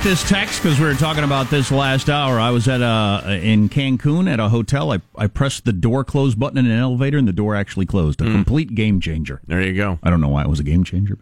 [0.00, 2.40] Get this text because we were talking about this last hour.
[2.40, 4.92] I was at uh, in Cancun at a hotel.
[4.92, 8.22] I, I pressed the door close button in an elevator, and the door actually closed.
[8.22, 8.32] A mm.
[8.32, 9.42] complete game changer.
[9.46, 9.98] There you go.
[10.02, 11.18] I don't know why it was a game changer.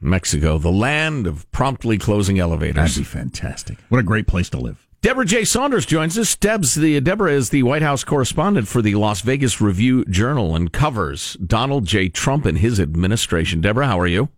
[0.00, 2.76] Mexico, the land of promptly closing elevators.
[2.76, 3.76] That'd be fantastic.
[3.90, 4.88] What a great place to live.
[5.02, 5.44] Debra J.
[5.44, 6.34] Saunders joins us.
[6.34, 10.72] Deb's the Debra is the White House correspondent for the Las Vegas Review Journal and
[10.72, 12.08] covers Donald J.
[12.08, 13.60] Trump and his administration.
[13.60, 14.30] Debra, how are you?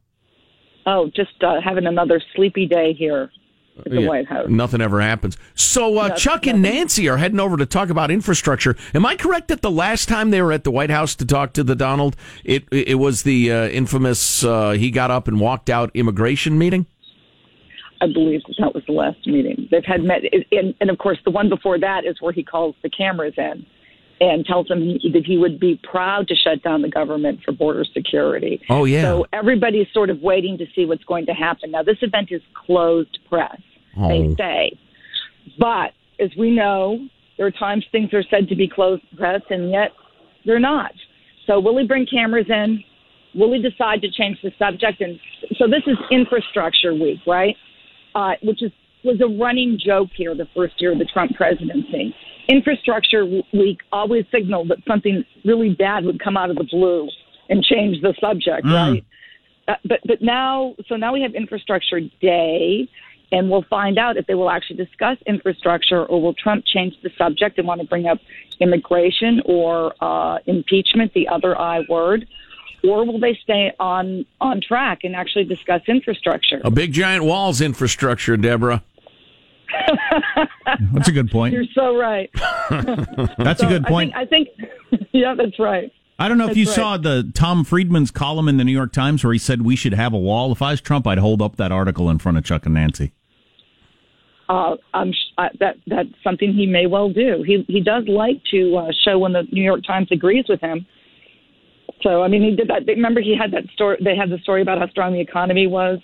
[0.86, 3.30] Oh, just uh, having another sleepy day here
[3.78, 4.46] at the yeah, White House.
[4.48, 5.36] Nothing ever happens.
[5.54, 8.76] So uh, Chuck and Nancy are heading over to talk about infrastructure.
[8.94, 11.52] Am I correct that the last time they were at the White House to talk
[11.54, 15.70] to the Donald, it it was the uh, infamous uh, he got up and walked
[15.70, 16.86] out immigration meeting?
[18.00, 20.20] I believe that was the last meeting they've had met,
[20.52, 23.64] and, and of course the one before that is where he calls the cameras in
[24.20, 24.80] and tells him
[25.12, 28.60] that he would be proud to shut down the government for border security.
[28.70, 29.02] Oh, yeah.
[29.02, 31.72] So everybody's sort of waiting to see what's going to happen.
[31.72, 33.60] Now, this event is closed press,
[33.96, 34.08] oh.
[34.08, 34.78] they say.
[35.58, 39.70] But as we know, there are times things are said to be closed press, and
[39.70, 39.90] yet
[40.44, 40.92] they're not.
[41.46, 42.82] So will he bring cameras in?
[43.34, 45.00] Will he decide to change the subject?
[45.00, 45.18] And
[45.58, 47.56] so this is infrastructure week, right?
[48.14, 48.70] Uh, which is
[49.02, 52.14] was a running joke here the first year of the Trump presidency
[52.48, 57.08] infrastructure week always signaled that something really bad would come out of the blue
[57.48, 58.72] and change the subject, mm.
[58.74, 59.04] right?
[59.66, 62.88] Uh, but but now, so now we have infrastructure day,
[63.32, 67.10] and we'll find out if they will actually discuss infrastructure, or will Trump change the
[67.16, 68.18] subject and want to bring up
[68.60, 72.26] immigration or uh, impeachment, the other I word.
[72.82, 76.60] Or will they stay on on track and actually discuss infrastructure?
[76.64, 78.82] A big giant walls infrastructure, Debra.
[80.94, 81.54] That's a good point.
[81.54, 82.30] You're so right.
[83.38, 84.14] that's so a good point.
[84.14, 85.92] I think, I think, yeah, that's right.
[86.18, 86.74] I don't know that's if you right.
[86.74, 89.94] saw the Tom Friedman's column in the New York Times where he said we should
[89.94, 90.52] have a wall.
[90.52, 93.12] If I was Trump, I'd hold up that article in front of Chuck and Nancy.
[94.48, 97.42] Uh, I'm uh, that that's something he may well do.
[97.46, 100.86] He he does like to uh, show when the New York Times agrees with him.
[102.02, 102.86] So I mean, he did that.
[102.86, 103.96] Remember, he had that story.
[104.04, 105.98] They had the story about how strong the economy was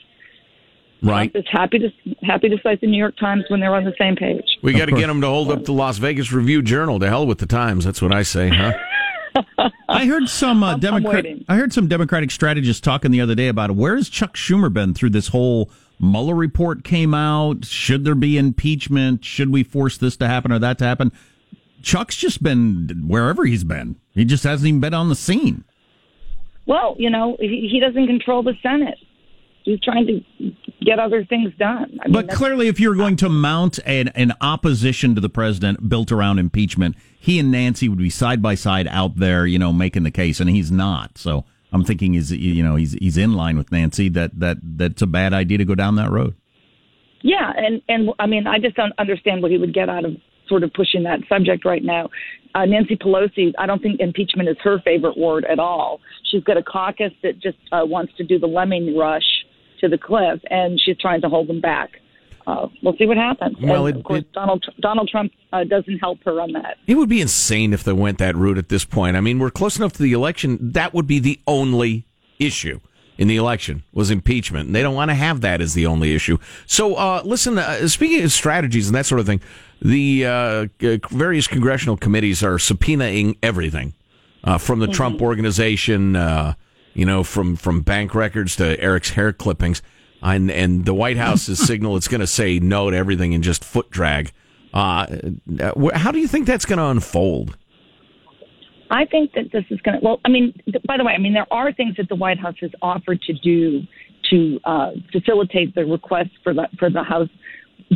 [1.03, 1.33] Right.
[1.33, 1.91] Trump is happy to
[2.22, 4.44] happy to cite the New York Times when they're on the same page.
[4.62, 6.99] We got to get them to hold up the Las Vegas Review Journal.
[6.99, 7.84] To hell with the Times.
[7.84, 8.72] That's what I say, huh?
[9.88, 11.25] I heard some uh, Democrat.
[11.49, 14.93] I heard some Democratic strategists talking the other day about where has Chuck Schumer been
[14.93, 17.65] through this whole Mueller report came out.
[17.65, 19.25] Should there be impeachment?
[19.25, 21.12] Should we force this to happen or that to happen?
[21.82, 23.97] Chuck's just been wherever he's been.
[24.12, 25.65] He just hasn't even been on the scene.
[26.67, 28.99] Well, you know, he, he doesn't control the Senate
[29.70, 30.53] he's trying to
[30.84, 31.98] get other things done.
[32.03, 35.88] I mean, but clearly, if you're going to mount an, an opposition to the president
[35.88, 39.72] built around impeachment, he and Nancy would be side by side out there, you know,
[39.72, 41.19] making the case, and he's not.
[41.19, 45.03] So I'm thinking is you know he's he's in line with Nancy that that that's
[45.03, 46.34] a bad idea to go down that road.
[47.22, 50.12] Yeah, and and I mean, I just don't understand what he would get out of
[50.48, 52.08] sort of pushing that subject right now.
[52.54, 56.00] Uh, Nancy Pelosi, I don't think impeachment is her favorite word at all.
[56.28, 59.22] She's got a caucus that just uh, wants to do the lemming rush
[59.80, 61.91] to the cliff, and she's trying to hold them back.
[62.46, 63.56] Uh, we'll see what happens.
[63.60, 66.78] Well, it, of course, it, Donald Donald Trump uh, doesn't help her on that.
[66.86, 69.16] It would be insane if they went that route at this point.
[69.16, 70.58] I mean, we're close enough to the election.
[70.72, 72.06] That would be the only
[72.38, 72.81] issue
[73.20, 74.66] in the election was impeachment.
[74.66, 76.38] And they don't want to have that as the only issue.
[76.66, 79.43] So, uh, listen, uh, speaking of strategies and that sort of thing,
[79.82, 80.66] the uh,
[81.10, 83.93] various congressional committees are subpoenaing everything
[84.43, 84.94] uh, from the mm-hmm.
[84.94, 86.55] Trump organization uh,
[86.94, 89.82] you know, from from bank records to Eric's hair clippings,
[90.22, 93.64] and and the White House's signal it's going to say no to everything and just
[93.64, 94.32] foot drag.
[94.72, 95.06] Uh,
[95.94, 97.56] how do you think that's going to unfold?
[98.90, 100.04] I think that this is going to.
[100.04, 100.52] Well, I mean,
[100.87, 103.32] by the way, I mean there are things that the White House has offered to
[103.34, 103.82] do
[104.31, 107.28] to uh, facilitate the request for the for the House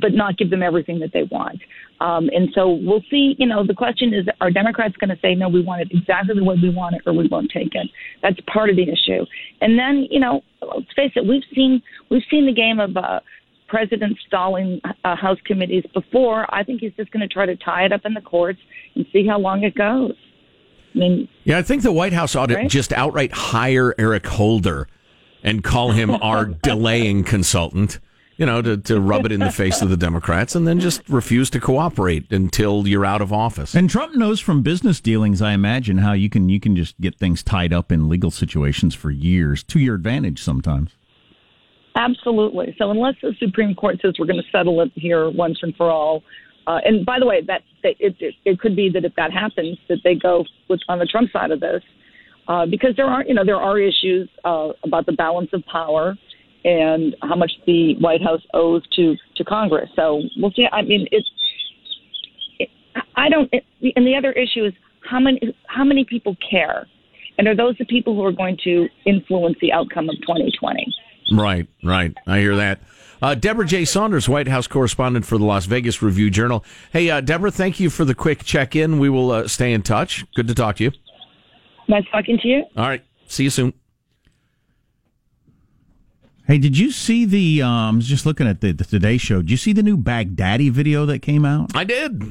[0.01, 1.61] but not give them everything that they want.
[2.01, 3.35] Um, and so we'll see.
[3.39, 5.49] You know, the question is, are Democrats going to say no?
[5.49, 7.89] We want it exactly the way we want it, or we won't take it.
[8.23, 9.25] That's part of the issue.
[9.61, 12.97] And then, you know, let's face it, we've seen we've seen the game of.
[12.97, 13.21] Uh,
[13.67, 16.47] president stalling uh, House committees before.
[16.55, 18.61] I think he's just going to try to tie it up in the courts
[18.95, 20.13] and see how long it goes.
[20.95, 22.71] I mean, yeah, I think the White House ought to right?
[22.71, 24.87] just outright hire Eric Holder
[25.43, 27.99] and call him our delaying consultant
[28.37, 31.09] you know, to, to rub it in the face of the Democrats and then just
[31.09, 33.75] refuse to cooperate until you're out of office.
[33.75, 37.17] And Trump knows from business dealings, I imagine, how you can you can just get
[37.17, 40.91] things tied up in legal situations for years to your advantage sometimes.
[41.97, 42.75] Absolutely.
[42.77, 45.91] So unless the Supreme Court says we're going to settle it here once and for
[45.91, 46.25] all,
[46.67, 49.33] uh, and by the way, that, that it, it, it could be that if that
[49.33, 51.83] happens, that they go with on the Trump side of this,
[52.49, 56.17] uh, because there are you know there are issues uh, about the balance of power
[56.65, 59.91] and how much the White House owes to to Congress.
[59.97, 60.67] So we'll see.
[60.71, 61.29] I mean, it's
[62.59, 62.71] it,
[63.17, 63.49] I don't.
[63.53, 63.65] It,
[63.97, 64.73] and the other issue is
[65.09, 66.87] how many how many people care,
[67.39, 70.95] and are those the people who are going to influence the outcome of 2020?
[71.33, 72.15] Right, right.
[72.27, 72.81] I hear that.
[73.23, 73.87] Uh, Debra J.
[73.87, 76.63] Saunders, White House correspondent for the Las Vegas Review Journal.
[76.93, 78.99] Hey, uh, Debra, thank you for the quick check in.
[78.99, 80.27] We will uh, stay in touch.
[80.35, 80.93] Good to talk to you.
[81.89, 82.65] Nice talking to you.
[82.77, 83.03] All right.
[83.27, 83.73] See you soon.
[86.47, 87.63] Hey, did you see the?
[87.63, 89.41] Um, I was just looking at the, the Today Show.
[89.41, 91.75] Did you see the new Baghdadi video that came out?
[91.75, 92.23] I did.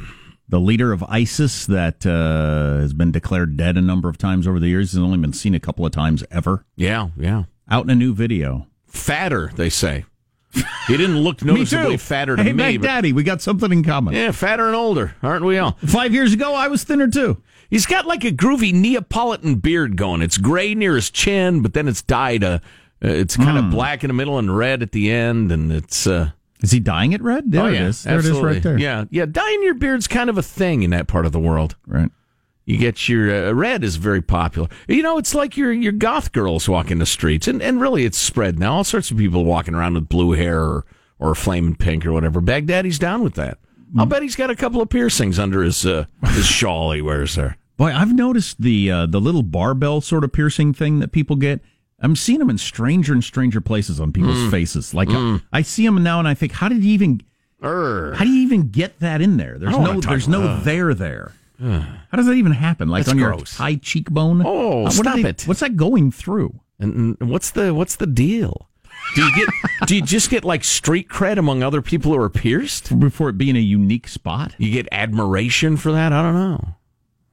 [0.48, 4.60] The leader of ISIS that uh, has been declared dead a number of times over
[4.60, 6.64] the years has only been seen a couple of times ever.
[6.76, 7.46] Yeah, yeah.
[7.72, 8.68] Out in a new video.
[8.86, 10.06] Fatter, they say.
[10.88, 12.64] He didn't look noticeably fatter to hey, me.
[12.64, 14.14] Hey, Baghdadi, we got something in common.
[14.14, 15.72] Yeah, fatter and older, aren't we all?
[15.88, 17.42] Five years ago, I was thinner too.
[17.72, 20.22] He's got like a groovy Neapolitan beard going.
[20.22, 22.60] It's gray near his chin, but then it's dyed a uh,
[23.04, 23.72] it's kind of mm.
[23.72, 26.08] black in the middle and red at the end, and it's.
[26.08, 27.52] Uh, is he dyeing it red?
[27.52, 28.04] There oh, yeah, it is.
[28.04, 28.40] There absolutely.
[28.40, 28.80] it is right there.
[28.80, 29.26] Yeah, yeah.
[29.26, 31.76] Dyeing your beard's kind of a thing in that part of the world.
[31.86, 32.10] Right.
[32.66, 34.70] You get your uh, red is very popular.
[34.88, 38.18] You know, it's like your your goth girls walking the streets, and and really it's
[38.18, 38.76] spread now.
[38.76, 40.86] All sorts of people walking around with blue hair or
[41.20, 42.40] or flaming pink or whatever.
[42.40, 43.58] Baghdadi's down with that.
[43.96, 47.36] I'll bet he's got a couple of piercings under his uh, his shawl he wears
[47.36, 47.58] there.
[47.78, 51.62] Boy, I've noticed the uh, the little barbell sort of piercing thing that people get.
[52.04, 54.52] I'm seeing them in stranger and stranger places on people's mm.
[54.52, 54.94] faces.
[54.94, 55.42] Like mm.
[55.52, 57.22] I, I, see them now, and I think, how did you even,
[57.62, 58.16] Urgh.
[58.16, 59.58] how do you even get that in there?
[59.58, 61.32] There's no, there's no there there.
[61.64, 62.90] How does that even happen?
[62.90, 63.58] Like That's on gross.
[63.58, 64.44] your high cheekbone?
[64.46, 65.44] Oh, uh, stop they, it!
[65.44, 66.60] What's that going through?
[66.80, 68.70] And, and what's the what's the deal?
[69.16, 69.50] Do you get?
[69.88, 73.38] do you just get like street cred among other people who are pierced before it
[73.38, 74.56] being a unique spot?
[74.58, 76.12] You get admiration for that?
[76.12, 76.76] I don't know.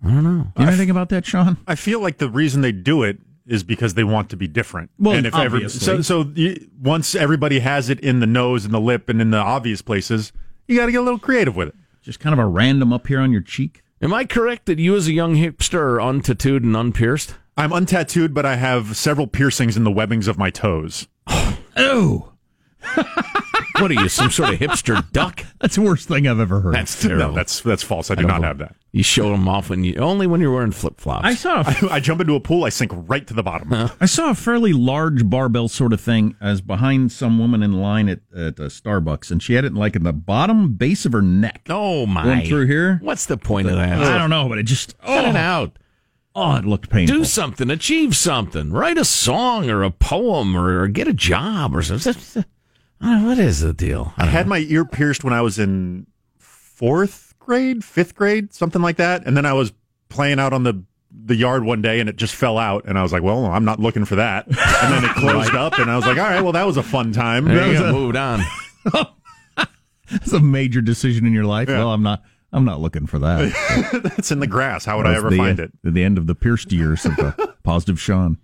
[0.04, 0.52] I don't know.
[0.56, 1.56] You know anything about that, Sean?
[1.66, 4.90] I feel like the reason they do it is because they want to be different.
[4.98, 8.72] Well, and if every, so, so you, once everybody has it in the nose and
[8.72, 10.32] the lip and in the obvious places,
[10.66, 11.74] you got to get a little creative with it.
[12.02, 13.82] Just kind of a random up here on your cheek.
[14.02, 17.34] Am I correct that you, as a young hipster, are untattooed and unpierced?
[17.56, 21.08] I'm untattooed, but I have several piercings in the webbings of my toes.
[21.76, 22.32] oh.
[23.80, 25.44] What are you, some sort of hipster duck?
[25.60, 26.74] That's the worst thing I've ever heard.
[26.74, 27.28] That's terrible.
[27.28, 28.10] No, that's that's false.
[28.10, 28.76] I do I not have that.
[28.92, 31.24] You show them off when you only when you're wearing flip flops.
[31.24, 31.62] I saw.
[31.90, 33.68] I jump into a pool, I sink right to the bottom.
[33.68, 33.88] Huh?
[34.00, 38.08] I saw a fairly large barbell sort of thing as behind some woman in line
[38.08, 41.22] at at uh, Starbucks, and she had it like in the bottom base of her
[41.22, 41.66] neck.
[41.68, 42.24] Oh my!
[42.24, 42.98] Going through here.
[43.02, 44.00] What's the point of that?
[44.00, 45.78] I don't know, but it just oh, cut it out.
[46.34, 47.18] Oh, it looked painful.
[47.18, 51.74] Do something, achieve something, write a song or a poem or, or get a job
[51.74, 52.44] or something.
[53.00, 54.12] What is the deal?
[54.16, 54.50] I, I had know.
[54.50, 56.06] my ear pierced when I was in
[56.38, 59.26] fourth grade, fifth grade, something like that.
[59.26, 59.72] And then I was
[60.08, 63.02] playing out on the the yard one day and it just fell out and I
[63.02, 64.46] was like, well, I'm not looking for that.
[64.46, 66.82] And then it closed up and I was like, all right, well, that was a
[66.82, 67.46] fun time.
[67.46, 68.42] There you moved on.
[70.10, 71.68] That's a major decision in your life.
[71.68, 71.78] Yeah.
[71.78, 72.22] Well, I'm not.
[72.52, 73.52] I'm not looking for that.
[73.92, 73.98] So.
[74.00, 74.84] That's in the grass.
[74.84, 75.70] How would I ever the, find it?
[75.84, 78.38] The end of the pierced years of the uh, positive Sean.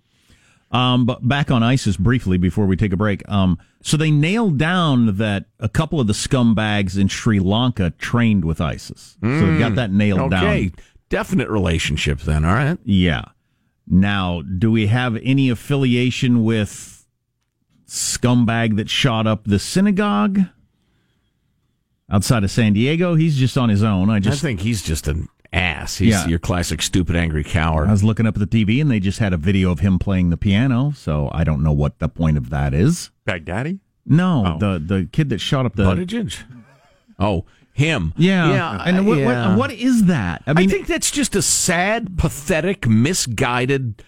[0.69, 3.27] Um, but back on ISIS briefly before we take a break.
[3.29, 8.43] Um, so they nailed down that a couple of the scumbags in Sri Lanka trained
[8.43, 9.17] with ISIS.
[9.21, 9.39] Mm.
[9.39, 10.29] So they got that nailed okay.
[10.29, 10.45] down.
[10.45, 10.71] Okay,
[11.09, 12.43] definite relationship then.
[12.43, 12.77] All right.
[12.83, 13.25] Yeah.
[13.87, 17.05] Now, do we have any affiliation with
[17.87, 20.41] scumbag that shot up the synagogue
[22.09, 23.15] outside of San Diego?
[23.15, 24.09] He's just on his own.
[24.09, 25.97] I just I think he's just an ass.
[25.97, 26.27] He's yeah.
[26.27, 27.89] your classic stupid, angry coward.
[27.89, 29.99] I was looking up at the TV and they just had a video of him
[29.99, 33.11] playing the piano, so I don't know what the point of that is.
[33.25, 33.79] Baghdadi?
[34.05, 34.59] No, oh.
[34.59, 36.37] the the kid that shot up the Buttigieg.
[37.19, 38.13] Oh, him.
[38.17, 38.49] Yeah.
[38.51, 38.83] yeah.
[38.85, 39.49] And uh, what, yeah.
[39.49, 40.43] What, what is that?
[40.47, 44.03] I mean, I think that's just a sad, pathetic, misguided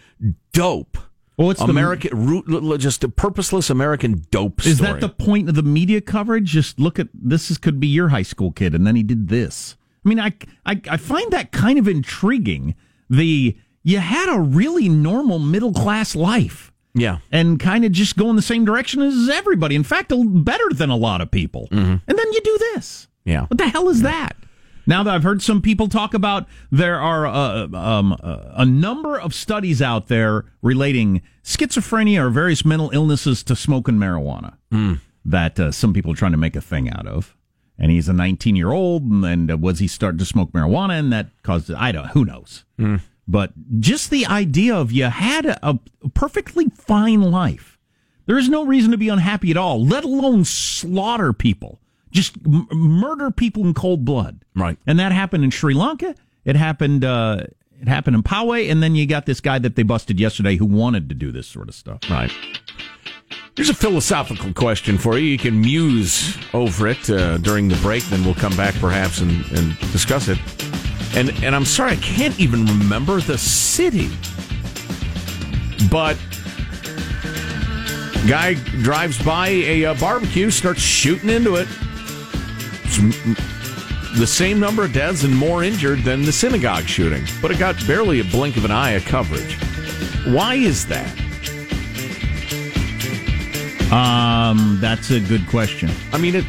[0.54, 0.98] dope
[1.38, 5.64] Well, it's American, root, just a purposeless American dope Is that the point of the
[5.64, 6.46] media coverage?
[6.46, 9.28] Just look at this is, could be your high school kid, and then he did
[9.28, 9.76] this.
[10.06, 10.34] I mean, I,
[10.66, 12.76] I, I find that kind of intriguing.
[13.10, 16.72] The you had a really normal middle class life.
[16.94, 17.20] Yeah.
[17.32, 19.76] And kind of just go in the same direction as everybody.
[19.76, 21.68] In fact, better than a lot of people.
[21.72, 21.96] Mm-hmm.
[22.08, 23.08] And then you do this.
[23.26, 23.46] Yeah.
[23.46, 24.36] What the hell is that?
[24.88, 29.20] Now that I've heard some people talk about, there are uh, um, uh, a number
[29.20, 35.00] of studies out there relating schizophrenia or various mental illnesses to smoking marijuana mm.
[35.26, 37.36] that uh, some people are trying to make a thing out of.
[37.82, 41.14] And he's a 19 year old, and uh, was he starting to smoke marijuana, and
[41.14, 42.66] that caused I don't who knows.
[42.78, 43.02] Mm.
[43.28, 45.80] But just the idea of you had a, a
[46.14, 47.78] perfectly fine life.
[48.26, 51.80] There is no reason to be unhappy at all, let alone slaughter people
[52.12, 54.44] just m- murder people in cold blood.
[54.56, 54.78] Right.
[54.88, 56.16] And that happened in Sri Lanka.
[56.46, 57.06] It happened.
[57.06, 57.44] Uh,
[57.82, 60.66] it happened in Poway, and then you got this guy that they busted yesterday who
[60.66, 62.00] wanted to do this sort of stuff.
[62.10, 62.32] Right.
[63.60, 65.26] Here's a philosophical question for you.
[65.26, 69.46] You can muse over it uh, during the break, then we'll come back perhaps and,
[69.52, 70.40] and discuss it.
[71.14, 74.08] And and I'm sorry, I can't even remember the city,
[75.92, 76.18] but
[78.30, 81.68] guy drives by a, uh, barbecue, starts shooting into it
[84.18, 87.76] the same number of deaths and more injured than the synagogue shooting, but it got
[87.86, 89.58] barely a blink of an eye of coverage.
[90.26, 91.29] Why is that?
[93.92, 95.90] Um, that's a good question.
[96.14, 96.46] I mean, it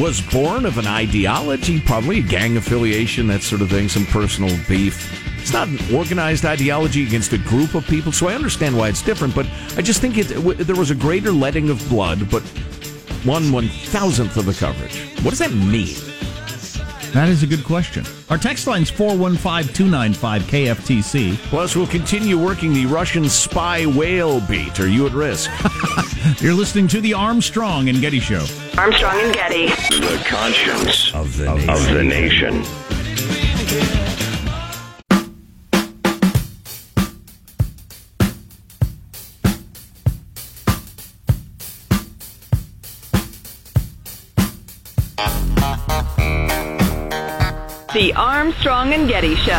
[0.00, 4.56] was born of an ideology, probably a gang affiliation, that sort of thing, some personal
[4.68, 5.16] beef.
[5.40, 9.02] It's not an organized ideology against a group of people, so I understand why it's
[9.02, 9.34] different.
[9.34, 12.42] But I just think it, there was a greater letting of blood, but
[13.24, 14.98] one one thousandth of the coverage.
[15.22, 16.09] What does that mean?
[17.12, 18.04] That is a good question.
[18.28, 21.36] Our text line's 415 295 KFTC.
[21.48, 24.78] Plus, we'll continue working the Russian spy whale beat.
[24.78, 25.50] Are you at risk?
[26.40, 28.46] You're listening to the Armstrong and Getty Show.
[28.78, 29.66] Armstrong and Getty.
[29.66, 31.68] The conscience of the nation.
[31.68, 34.09] Of the nation.
[48.20, 49.54] Armstrong and Getty Show.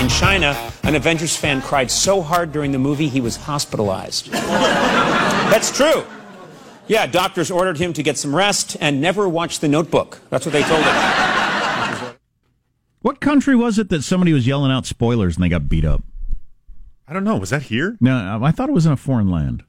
[0.00, 4.32] In China, an Avengers fan cried so hard during the movie he was hospitalized.
[4.32, 6.06] That's true.
[6.88, 10.20] Yeah, doctors ordered him to get some rest and never watch the notebook.
[10.30, 12.14] That's what they told him.
[13.02, 16.02] what country was it that somebody was yelling out spoilers and they got beat up?
[17.06, 17.36] I don't know.
[17.36, 17.96] Was that here?
[18.00, 19.64] No, I thought it was in a foreign land.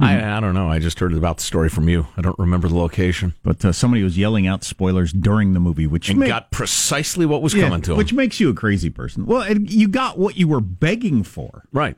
[0.00, 0.68] I, I don't know.
[0.68, 2.06] I just heard about the story from you.
[2.16, 3.34] I don't remember the location.
[3.42, 7.40] But uh, somebody was yelling out spoilers during the movie, which and got precisely what
[7.40, 7.98] was yeah, coming to him.
[7.98, 9.26] Which makes you a crazy person.
[9.26, 11.64] Well, you got what you were begging for.
[11.72, 11.96] Right.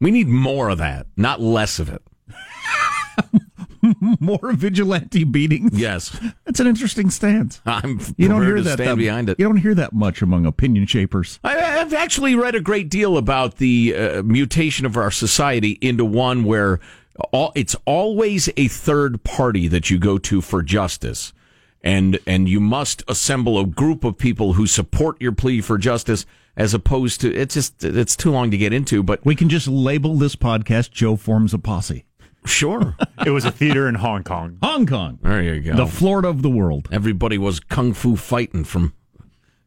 [0.00, 2.02] We need more of that, not less of it.
[4.20, 5.78] more vigilante beatings.
[5.78, 7.60] Yes, that's an interesting stance.
[7.66, 9.38] I'm you don't hear that, that behind it.
[9.38, 11.38] You don't hear that much among opinion shapers.
[11.44, 16.04] I, have actually read a great deal about the uh, mutation of our society into
[16.04, 16.80] one where
[17.32, 21.32] all, it's always a third party that you go to for justice.
[21.82, 26.26] And and you must assemble a group of people who support your plea for justice,
[26.54, 29.02] as opposed to it's just it's too long to get into.
[29.02, 32.04] But we can just label this podcast "Joe forms a posse."
[32.44, 32.96] Sure.
[33.26, 34.58] it was a theater in Hong Kong.
[34.62, 35.18] Hong Kong.
[35.22, 35.76] There you go.
[35.76, 36.88] The Florida of the world.
[36.90, 38.94] Everybody was kung fu fighting from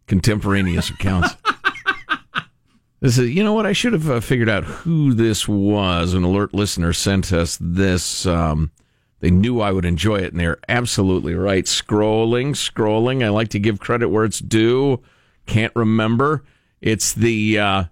[0.08, 1.36] contemporaneous accounts.
[3.04, 3.66] This is, you know what?
[3.66, 6.14] I should have uh, figured out who this was.
[6.14, 8.26] An alert listener sent us this.
[8.26, 8.72] Um,
[9.20, 11.66] they knew I would enjoy it, and they're absolutely right.
[11.66, 13.22] Scrolling, scrolling.
[13.22, 15.02] I like to give credit where it's due.
[15.46, 16.46] Can't remember.
[16.80, 17.84] It's the uh,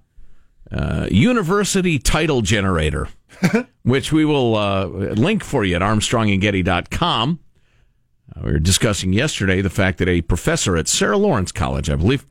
[0.71, 3.09] uh, university title generator.
[3.83, 7.39] which we will uh, link for you at armstrongandgetty.com.
[8.36, 11.95] Uh, we were discussing yesterday the fact that a professor at Sarah Lawrence College, I
[11.95, 12.25] believe,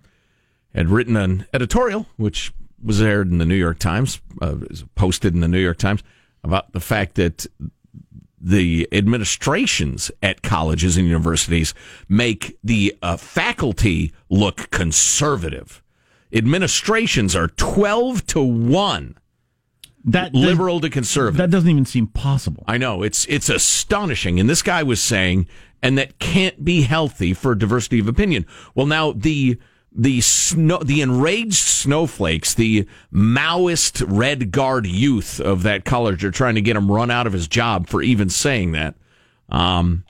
[0.74, 2.52] had written an editorial, which
[2.82, 4.56] was aired in the New York Times, uh,
[4.94, 6.02] posted in the New York Times,
[6.42, 7.46] about the fact that
[8.40, 11.74] the administrations at colleges and universities
[12.08, 15.82] make the uh, faculty look conservative.
[16.32, 19.18] Administrations are 12 to 1
[20.04, 21.36] that liberal to conservative.
[21.36, 22.64] That doesn't even seem possible.
[22.66, 24.40] I know it's it's astonishing.
[24.40, 25.46] And this guy was saying,
[25.82, 28.46] and that can't be healthy for diversity of opinion.
[28.74, 29.58] Well, now the
[29.92, 36.54] the snow, the enraged snowflakes, the Maoist Red Guard youth of that college are trying
[36.54, 38.94] to get him run out of his job for even saying that.
[39.48, 40.04] Um,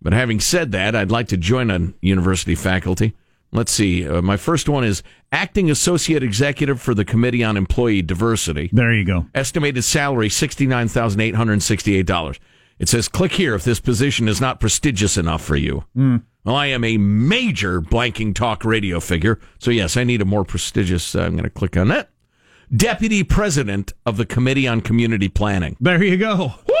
[0.00, 3.14] but having said that, I'd like to join a university faculty.
[3.54, 4.06] Let's see.
[4.06, 8.68] Uh, my first one is acting associate executive for the Committee on Employee Diversity.
[8.72, 9.26] There you go.
[9.34, 12.38] Estimated salary sixty nine thousand eight hundred sixty eight dollars.
[12.80, 15.84] It says, click here if this position is not prestigious enough for you.
[15.96, 16.24] Mm.
[16.44, 19.38] Well, I am a major blanking talk radio figure.
[19.60, 21.14] So, yes, I need a more prestigious.
[21.14, 22.10] Uh, I'm going to click on that.
[22.74, 25.76] Deputy President of the Committee on Community Planning.
[25.80, 26.54] There you go.
[26.66, 26.74] Woo!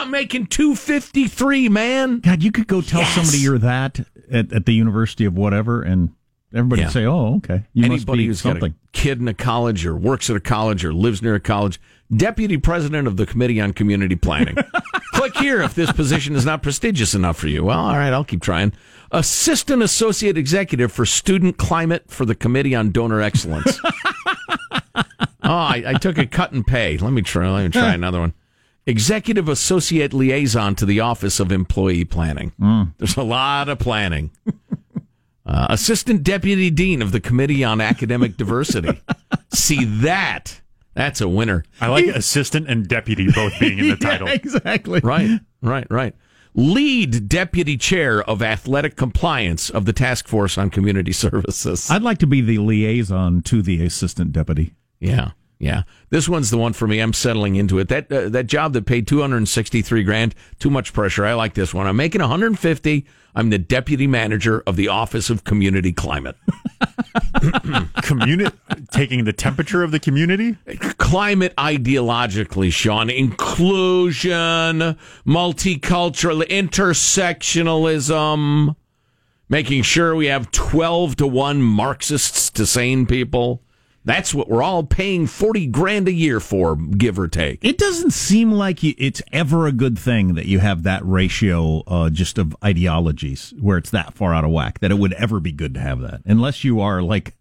[0.00, 2.20] I'm making 253, man.
[2.20, 3.14] God, you could go tell yes.
[3.14, 4.00] somebody you're that
[4.32, 6.14] at, at the University of whatever, and
[6.54, 6.88] everybody yeah.
[6.88, 7.64] say, oh, okay.
[7.74, 8.60] You Anybody who's something.
[8.60, 11.40] got a kid in a college or works at a college or lives near a
[11.40, 11.78] college,
[12.16, 14.56] Deputy President of the Committee on Community Planning.
[15.12, 17.64] Click here if this position is not prestigious enough for you.
[17.64, 18.72] Well, all right, I'll keep trying.
[19.10, 23.78] Assistant Associate Executive for Student Climate for the Committee on Donor Excellence.
[23.84, 25.02] oh,
[25.44, 26.96] I, I, took a cut and pay.
[26.96, 27.50] Let me try.
[27.50, 28.32] Let me try another one.
[28.90, 32.52] Executive Associate Liaison to the Office of Employee Planning.
[32.60, 32.92] Mm.
[32.98, 34.30] There's a lot of planning.
[35.46, 39.00] Uh, Assistant Deputy Dean of the Committee on Academic Diversity.
[39.52, 40.60] See that
[40.94, 41.64] that's a winner.
[41.80, 44.28] I like assistant and deputy both being in the title.
[44.28, 45.00] yeah, exactly.
[45.00, 46.14] Right, right, right.
[46.54, 51.88] Lead deputy chair of athletic compliance of the task force on community services.
[51.90, 54.74] I'd like to be the liaison to the assistant deputy.
[54.98, 55.30] Yeah.
[55.60, 57.00] Yeah, this one's the one for me.
[57.00, 57.88] I'm settling into it.
[57.88, 61.26] That uh, that job that paid 263 grand, too much pressure.
[61.26, 61.86] I like this one.
[61.86, 63.04] I'm making 150.
[63.34, 66.36] I'm the deputy manager of the Office of Community Climate.
[68.02, 68.56] community
[68.90, 70.56] taking the temperature of the community?
[70.96, 73.10] Climate ideologically, Sean.
[73.10, 78.76] Inclusion, multicultural, intersectionalism,
[79.50, 83.62] making sure we have 12 to 1 Marxists to sane people.
[84.04, 87.62] That's what we're all paying 40 grand a year for, give or take.
[87.64, 92.08] It doesn't seem like it's ever a good thing that you have that ratio uh,
[92.08, 95.52] just of ideologies where it's that far out of whack, that it would ever be
[95.52, 97.34] good to have that, unless you are like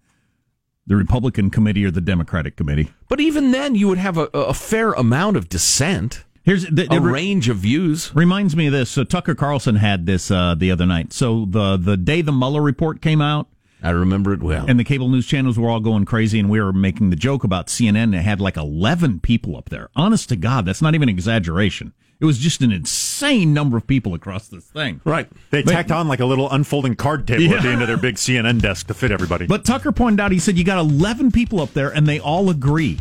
[0.85, 2.91] the Republican committee or the Democratic committee.
[3.07, 6.25] But even then, you would have a, a fair amount of dissent.
[6.43, 8.13] Here's the, the, a range of views.
[8.15, 8.89] Reminds me of this.
[8.89, 11.13] So Tucker Carlson had this uh, the other night.
[11.13, 13.47] So the the day the Mueller report came out,
[13.81, 14.65] I remember it well.
[14.67, 17.43] And the cable news channels were all going crazy, and we were making the joke
[17.43, 18.15] about CNN.
[18.15, 19.89] It had like 11 people up there.
[19.95, 21.93] Honest to God, that's not even exaggeration.
[22.19, 24.99] It was just an insane number of people across this thing.
[25.05, 25.29] Right.
[25.51, 27.55] They but, tacked on like a little unfolding card table yeah.
[27.55, 29.47] at the end of their big CNN desk to fit everybody.
[29.47, 32.49] But Tucker pointed out, he said, you got 11 people up there, and they all
[32.49, 32.99] agree.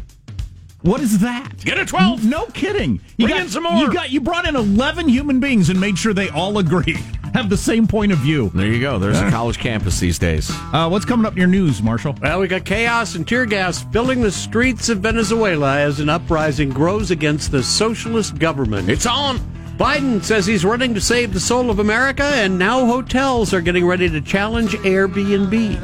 [0.82, 1.56] What is that?
[1.64, 2.24] Get a 12.
[2.24, 3.00] No kidding.
[3.16, 3.78] You Bring got, in some more.
[3.78, 6.94] You got you brought in 11 human beings and made sure they all agree.
[7.34, 8.50] Have the same point of view.
[8.54, 8.98] There you go.
[8.98, 10.50] There's a college campus these days.
[10.72, 12.14] Uh, what's coming up in your news, Marshall?
[12.22, 16.70] Well, we got chaos and tear gas filling the streets of Venezuela as an uprising
[16.70, 18.88] grows against the socialist government.
[18.88, 19.38] It's on.
[19.76, 23.86] Biden says he's running to save the soul of America, and now hotels are getting
[23.86, 25.76] ready to challenge Airbnb.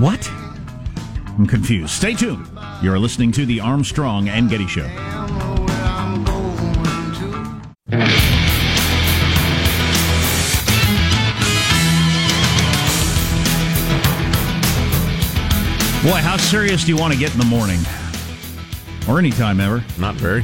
[0.00, 0.28] What?
[1.36, 1.90] I'm confused.
[1.90, 2.46] Stay tuned.
[2.82, 4.88] You're listening to the Armstrong and Getty Show.
[16.02, 17.80] Boy, how serious do you want to get in the morning?
[19.08, 19.82] Or any time ever?
[19.98, 20.42] Not very.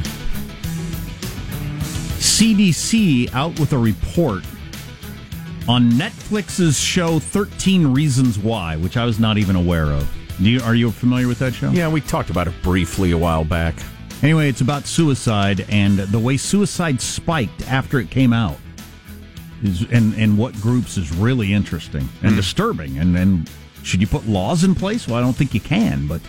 [2.17, 4.43] CDC out with a report
[5.67, 10.20] on Netflix's show 13 Reasons Why, which I was not even aware of.
[10.39, 11.71] You, are you familiar with that show?
[11.71, 13.75] Yeah, we talked about it briefly a while back.
[14.21, 18.57] Anyway, it's about suicide and the way suicide spiked after it came out.
[19.63, 22.35] Is, and, and what groups is really interesting and mm.
[22.35, 22.97] disturbing.
[22.97, 23.49] And, and
[23.83, 25.07] should you put laws in place?
[25.07, 26.21] Well, I don't think you can, but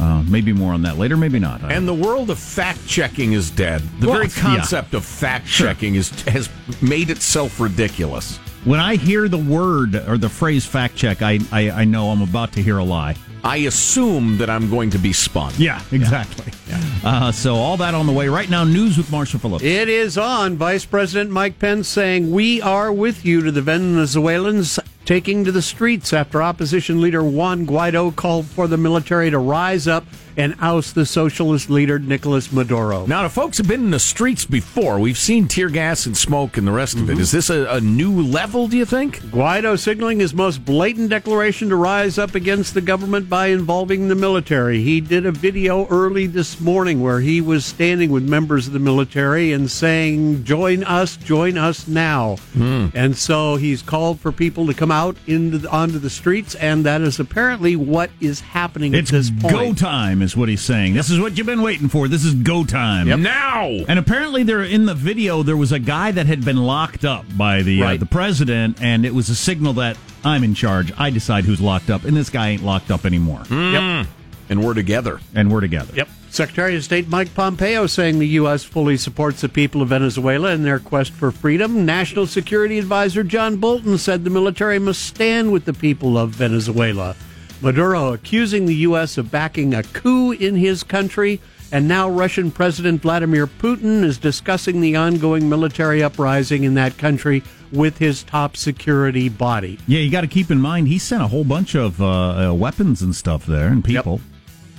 [0.00, 1.62] uh, maybe more on that later, maybe not.
[1.70, 3.82] And the world of fact checking is dead.
[4.00, 4.98] The well, very concept yeah.
[4.98, 6.00] of fact checking sure.
[6.00, 6.48] is has
[6.82, 8.38] made itself ridiculous.
[8.64, 12.22] When I hear the word or the phrase fact check, I, I, I know I'm
[12.22, 13.16] about to hear a lie.
[13.42, 15.52] I assume that I'm going to be spun.
[15.58, 16.52] Yeah, exactly.
[16.68, 16.80] Yeah.
[17.02, 18.62] Uh, so all that on the way right now.
[18.62, 19.64] News with Marshall Phillips.
[19.64, 20.56] It is on.
[20.56, 25.60] Vice President Mike Pence saying we are with you to the Venezuelans taking to the
[25.60, 30.94] streets after opposition leader Juan Guaido called for the military to rise up and oust
[30.94, 33.06] the socialist leader Nicolas Maduro.
[33.06, 34.98] Now, the folks have been in the streets before.
[34.98, 37.04] We've seen tear gas and smoke and the rest mm-hmm.
[37.04, 37.12] of it.
[37.22, 37.36] Mm-hmm.
[37.36, 39.20] This a, a, new level, do you think?
[39.20, 44.14] Guaido signaling his most blatant declaration to rise up against the government by involving the
[44.14, 44.82] military.
[44.82, 48.78] He did a video early this morning where he was standing with members of the
[48.78, 52.36] military and saying, Join us, join us now.
[52.54, 52.92] Mm.
[52.94, 56.84] And so he's called for people to come out into the, onto the streets, and
[56.86, 59.52] that is apparently what is happening it's at this point.
[59.52, 60.94] go time, is what he's saying.
[60.94, 62.08] This is what you've been waiting for.
[62.08, 63.08] This is go time.
[63.08, 63.18] Yep.
[63.20, 63.66] Now!
[63.66, 67.24] And apparently, there in the video, there was a guy that had been locked up
[67.36, 67.94] by the, uh, right.
[67.94, 70.92] uh, the president, and it was a signal that I'm in charge.
[70.98, 73.40] I decide who's locked up, and this guy ain't locked up anymore.
[73.40, 73.72] Mm.
[74.02, 74.06] Yep.
[74.48, 75.20] And we're together.
[75.34, 75.94] And we're together.
[75.94, 76.08] Yep.
[76.32, 78.64] Secretary of State Mike Pompeo saying the U.S.
[78.64, 81.84] fully supports the people of Venezuela in their quest for freedom.
[81.84, 87.16] National Security Advisor John Bolton said the military must stand with the people of Venezuela.
[87.62, 89.16] Maduro accusing the U.S.
[89.16, 91.40] of backing a coup in his country.
[91.70, 97.42] And now Russian President Vladimir Putin is discussing the ongoing military uprising in that country
[97.72, 99.78] with his top security body.
[99.86, 102.52] Yeah, you got to keep in mind he sent a whole bunch of uh, uh,
[102.52, 104.14] weapons and stuff there and people.
[104.14, 104.20] Yep.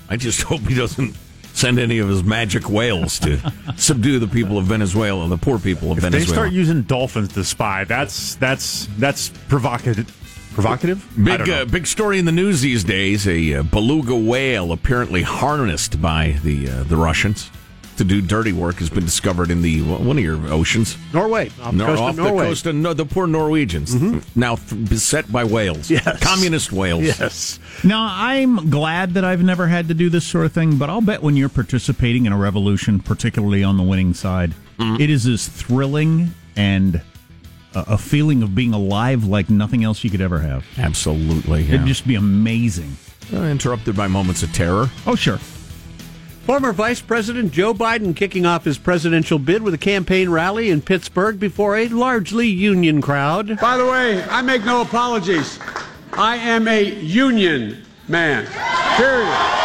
[0.09, 1.15] I just hope he doesn't
[1.53, 3.39] send any of his magic whales to
[3.77, 6.05] subdue the people of Venezuela, the poor people of Venezuela.
[6.05, 6.25] if Venezuela.
[6.25, 7.85] They start using dolphins to spy.
[7.85, 10.15] That's that's that's provocative.
[10.53, 11.07] Provocative?
[11.21, 13.27] Big uh, big story in the news these days.
[13.27, 17.49] A uh, beluga whale apparently harnessed by the uh, the Russians
[17.97, 21.73] to do dirty work has been discovered in the one of your oceans, Norway, off,
[21.73, 24.39] Nor- off the coast of no, the poor Norwegians, mm-hmm.
[24.39, 24.55] now
[24.87, 26.19] beset by whales, yes.
[26.21, 27.03] communist whales.
[27.03, 27.59] Yes.
[27.83, 31.01] Now I'm glad that I've never had to do this sort of thing, but I'll
[31.01, 35.01] bet when you're participating in a revolution, particularly on the winning side, mm-hmm.
[35.01, 37.01] it is as thrilling and
[37.75, 40.65] a feeling of being alive like nothing else you could ever have.
[40.77, 41.75] Absolutely, yeah.
[41.75, 42.97] it'd just be amazing.
[43.31, 44.89] Uh, interrupted by moments of terror.
[45.07, 45.39] Oh, sure.
[46.45, 50.81] Former Vice President Joe Biden kicking off his presidential bid with a campaign rally in
[50.81, 53.57] Pittsburgh before a largely union crowd.
[53.61, 55.57] By the way, I make no apologies.
[56.11, 58.45] I am a union man.
[58.97, 59.62] Period.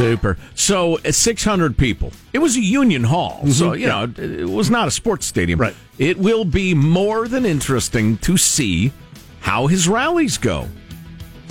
[0.00, 0.36] Super.
[0.54, 2.12] So, uh, 600 people.
[2.32, 3.40] It was a union hall.
[3.40, 3.50] Mm-hmm.
[3.50, 5.60] So, you know, it was not a sports stadium.
[5.60, 5.74] Right.
[5.98, 8.92] It will be more than interesting to see
[9.40, 10.68] how his rallies go.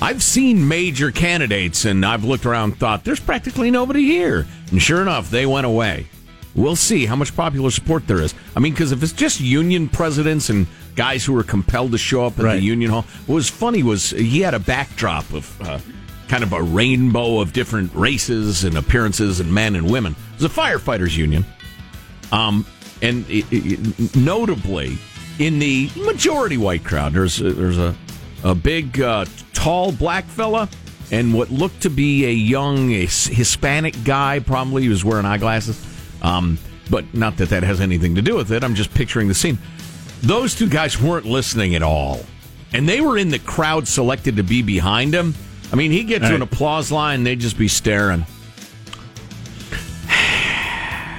[0.02, 4.48] I've seen major candidates and I've looked around and thought, there's practically nobody here.
[4.72, 6.08] And sure enough, they went away.
[6.56, 8.34] We'll see how much popular support there is.
[8.56, 12.26] I mean, because if it's just union presidents and guys who were compelled to show
[12.26, 12.56] up at right.
[12.56, 15.80] the union hall, what was funny was he had a backdrop of uh,
[16.30, 20.16] kind of a rainbow of different races and appearances and men and women.
[20.36, 21.44] It was a firefighters union.
[22.32, 22.66] Um,
[23.02, 24.98] and it, it, notably,
[25.40, 27.96] in the majority white crowd, there's, there's a
[28.44, 30.70] a big, uh, tall black fella,
[31.12, 34.40] and what looked to be a young a Hispanic guy.
[34.40, 35.84] Probably he was wearing eyeglasses,
[36.22, 36.58] um,
[36.90, 38.64] but not that that has anything to do with it.
[38.64, 39.58] I'm just picturing the scene.
[40.22, 42.22] Those two guys weren't listening at all,
[42.74, 45.34] and they were in the crowd selected to be behind him.
[45.72, 46.34] I mean, he get to right.
[46.34, 48.26] an applause line, they'd just be staring.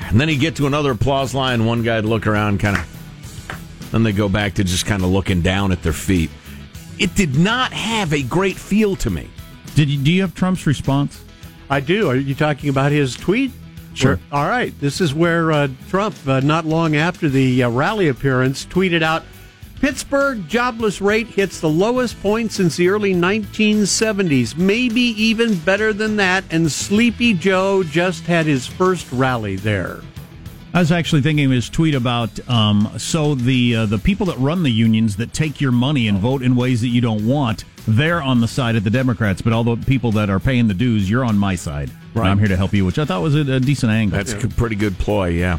[0.09, 3.89] And then he'd get to another applause line, one guy'd look around, kind of.
[3.93, 6.31] Then they go back to just kind of looking down at their feet
[7.01, 9.29] it did not have a great feel to me.
[9.75, 11.25] Did you, do you have Trump's response?
[11.71, 12.11] I do.
[12.11, 13.51] Are you talking about his tweet?
[13.95, 14.17] Sure.
[14.17, 14.79] Where, all right.
[14.81, 19.25] This is where uh, Trump, uh, not long after the uh, rally appearance, tweeted out
[19.81, 26.17] Pittsburgh jobless rate hits the lowest point since the early 1970s, maybe even better than
[26.17, 30.03] that, and Sleepy Joe just had his first rally there.
[30.75, 34.39] I was actually thinking of his tweet about um, so the uh, the people that
[34.39, 37.65] run the unions that take your money and vote in ways that you don't want,
[37.89, 39.43] they're on the side of the Democrats.
[39.43, 41.91] But all the people that are paying the dues, you're on my side.
[42.15, 42.29] Right.
[42.29, 44.17] I'm here to help you, which I thought was a, a decent angle.
[44.17, 45.59] That's a pretty good ploy, yeah.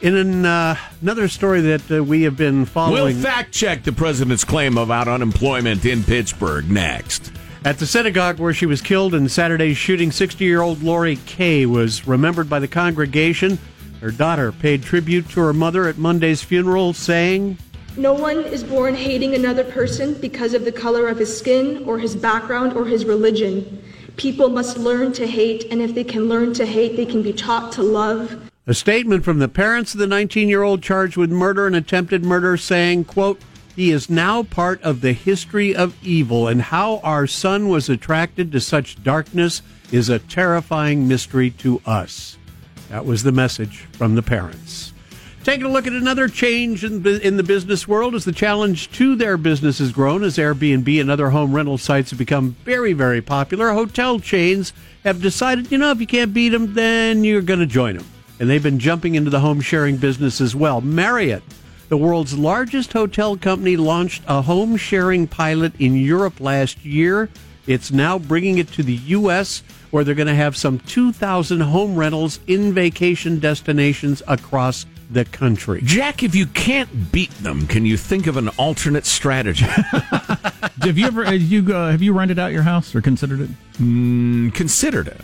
[0.00, 3.92] In an, uh, another story that uh, we have been following, we'll fact check the
[3.92, 7.32] president's claim about unemployment in Pittsburgh next.
[7.64, 11.66] At the synagogue where she was killed in Saturday's shooting, 60 year old Lori Kaye
[11.66, 13.58] was remembered by the congregation
[14.00, 17.58] her daughter paid tribute to her mother at Monday's funeral, saying,
[17.96, 21.98] No one is born hating another person because of the color of his skin or
[21.98, 23.82] his background or his religion.
[24.16, 27.32] People must learn to hate, and if they can learn to hate, they can be
[27.32, 28.47] taught to love.
[28.68, 32.22] A statement from the parents of the 19 year old charged with murder and attempted
[32.22, 33.40] murder saying, quote,
[33.74, 38.52] he is now part of the history of evil, and how our son was attracted
[38.52, 42.36] to such darkness is a terrifying mystery to us.
[42.90, 44.92] That was the message from the parents.
[45.44, 49.16] Taking a look at another change in, in the business world as the challenge to
[49.16, 53.22] their business has grown as Airbnb and other home rental sites have become very, very
[53.22, 53.72] popular.
[53.72, 57.66] Hotel chains have decided, you know, if you can't beat them, then you're going to
[57.66, 58.04] join them.
[58.40, 60.80] And they've been jumping into the home sharing business as well.
[60.80, 61.42] Marriott,
[61.88, 67.28] the world's largest hotel company, launched a home sharing pilot in Europe last year.
[67.66, 71.96] It's now bringing it to the U.S., where they're going to have some 2,000 home
[71.96, 75.80] rentals in vacation destinations across the country.
[75.82, 79.64] Jack, if you can't beat them, can you think of an alternate strategy?
[80.82, 83.50] have you ever have you uh, have you rented out your house or considered it?
[83.78, 85.20] Mm, considered it.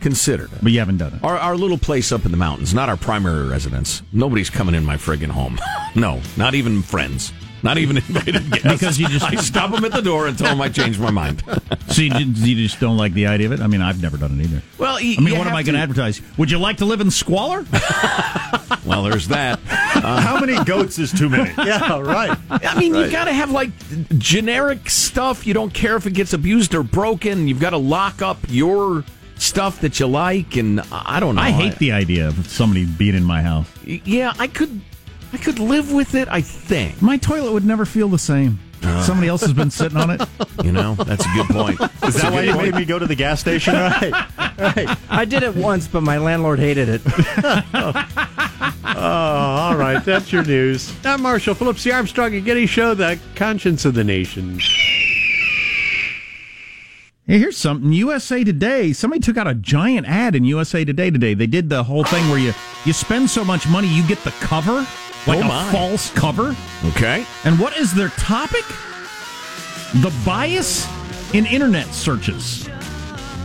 [0.00, 0.58] Considered it.
[0.62, 1.24] But you haven't done it.
[1.24, 4.02] Our, our little place up in the mountains, not our primary residence.
[4.12, 5.60] Nobody's coming in my friggin' home.
[5.94, 7.32] no, not even friends.
[7.62, 8.80] Not even invited guests.
[8.80, 11.10] because you just I stop them at the door and tell them I changed my
[11.10, 11.42] mind.
[11.88, 13.60] so you, you, just don't like the idea of it?
[13.60, 14.62] I mean, I've never done it either.
[14.78, 16.22] Well, I mean, what am I going to advertise?
[16.38, 17.64] Would you like to live in squalor?
[18.86, 19.60] well, there's that.
[19.68, 21.50] Uh, How many goats is too many?
[21.58, 22.38] yeah, right.
[22.48, 23.04] I mean, right.
[23.04, 23.70] you got to have like
[24.18, 25.46] generic stuff.
[25.46, 27.46] You don't care if it gets abused or broken.
[27.48, 29.04] You've got to lock up your
[29.40, 31.42] stuff that you like, and I don't know.
[31.42, 33.68] I hate the idea of somebody being in my house.
[33.84, 34.80] Yeah, I could
[35.32, 37.00] I could live with it, I think.
[37.00, 38.58] My toilet would never feel the same.
[38.82, 40.22] Uh, Somebody else has been sitting on it.
[40.64, 41.80] You know, that's a good point.
[42.04, 43.74] Is that why you made me go to the gas station?
[43.76, 44.12] right.
[44.58, 44.98] right.
[45.08, 47.00] I did it once, but my landlord hated it.
[48.84, 50.04] oh, all right.
[50.04, 50.94] That's your news.
[51.02, 54.60] I'm Marshall Phillips, the Armstrong and Getty Show, the conscience of the nation.
[57.30, 57.92] Hey, here's something.
[57.92, 58.92] USA Today.
[58.92, 61.32] Somebody took out a giant ad in USA Today today.
[61.32, 62.52] They did the whole thing where you
[62.84, 64.84] you spend so much money, you get the cover,
[65.28, 66.56] like oh a false cover.
[66.86, 67.24] Okay.
[67.44, 68.64] And what is their topic?
[70.02, 70.88] The bias
[71.32, 72.68] in internet searches.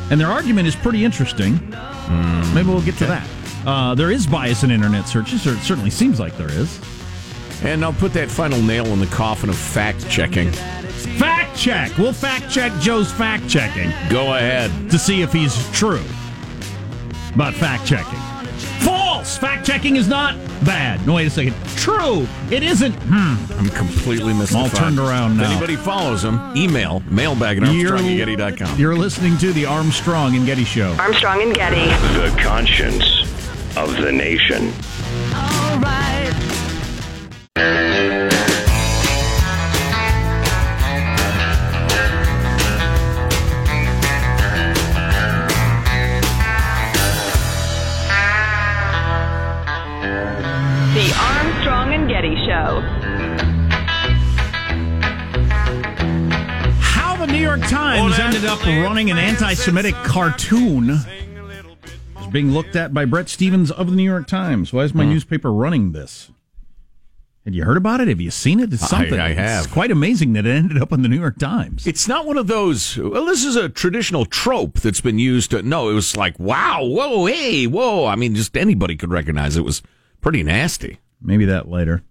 [0.10, 1.54] And their argument is pretty interesting.
[1.60, 3.06] Mm, Maybe we'll get okay.
[3.06, 3.68] to that.
[3.68, 6.82] Uh, there is bias in internet searches, or it certainly seems like there is.
[7.62, 10.52] And I'll put that final nail in the coffin of fact checking.
[11.56, 11.98] Fact check.
[11.98, 13.90] We'll fact check Joe's fact checking.
[14.10, 14.70] Go ahead.
[14.92, 16.04] To see if he's true
[17.34, 18.20] about fact checking.
[18.84, 19.38] False!
[19.38, 21.06] Fact checking is not bad.
[21.08, 21.56] No, wait a second.
[21.78, 22.28] True!
[22.52, 22.94] It isn't.
[22.94, 23.54] Hmm.
[23.58, 24.64] I'm completely mystified.
[24.64, 25.44] All turned around now.
[25.44, 28.78] If anybody follows him, email mailbag at armstrongandgetty.com.
[28.78, 30.94] You're listening to the Armstrong and Getty Show.
[31.00, 31.86] Armstrong and Getty.
[32.20, 33.22] The conscience
[33.78, 34.74] of the nation.
[58.66, 64.04] Running an anti Semitic cartoon is being looked at by Bret Stephens of the New
[64.04, 64.74] York Times.
[64.74, 66.32] Why is my newspaper running this?
[67.46, 68.08] Have you heard about it?
[68.08, 68.74] Have you seen it?
[68.74, 69.20] It's something.
[69.20, 69.66] I, I have.
[69.66, 71.86] It's quite amazing that it ended up in the New York Times.
[71.86, 72.98] It's not one of those.
[72.98, 75.52] Well, this is a traditional trope that's been used.
[75.52, 78.08] To, no, it was like, wow, whoa, hey, whoa.
[78.08, 79.84] I mean, just anybody could recognize it was
[80.22, 80.98] pretty nasty.
[81.22, 82.02] Maybe that later.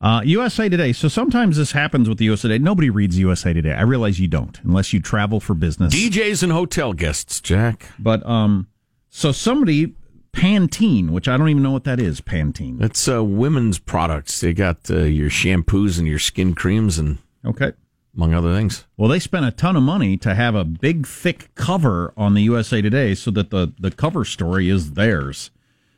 [0.00, 0.92] Uh, USA Today.
[0.92, 2.62] So sometimes this happens with the USA Today.
[2.62, 3.72] Nobody reads USA Today.
[3.72, 5.94] I realize you don't, unless you travel for business.
[5.94, 7.86] DJs and hotel guests, Jack.
[7.98, 8.68] But um,
[9.08, 9.94] so somebody
[10.34, 12.20] Pantene, which I don't even know what that is.
[12.20, 12.82] Pantene.
[12.82, 14.40] It's uh, women's products.
[14.40, 17.72] They got uh, your shampoos and your skin creams and okay,
[18.16, 18.84] among other things.
[18.96, 22.42] Well, they spent a ton of money to have a big, thick cover on the
[22.42, 25.50] USA Today, so that the the cover story is theirs.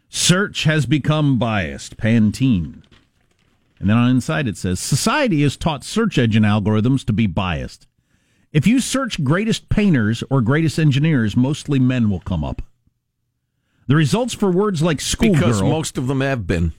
[0.09, 1.97] Search has become biased.
[1.97, 2.83] Pantene.
[3.79, 7.87] And then on inside it says society has taught search engine algorithms to be biased.
[8.53, 12.63] If you search greatest painters or greatest engineers, mostly men will come up.
[13.87, 16.73] The results for words like schoolgirl because most of them have been.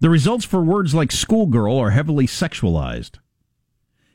[0.00, 3.18] The results for words like schoolgirl are heavily sexualized.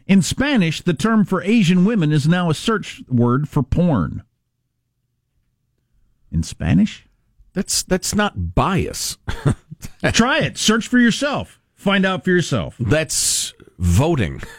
[0.08, 4.24] In Spanish, the term for Asian women is now a search word for porn.
[6.32, 7.08] In Spanish?
[7.54, 9.18] That's that's not bias.
[10.12, 10.58] Try it.
[10.58, 11.59] Search for yourself.
[11.80, 12.76] Find out for yourself.
[12.80, 14.42] That's voting.